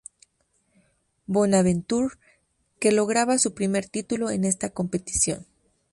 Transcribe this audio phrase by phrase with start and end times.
[1.27, 2.15] Bonaventure,
[2.79, 5.45] que lograba su primer título en esta competición.